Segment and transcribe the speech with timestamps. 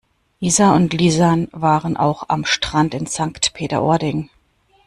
[0.39, 4.31] Isa und Lisann waren auch am Strand in Sankt Peter-Ording.